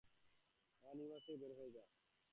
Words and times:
আমার 0.83 0.95
ইউনিভার্স 0.95 1.23
থেকে 1.25 1.37
বের 1.41 1.51
হয়ে 1.57 1.71
যা! 1.75 1.83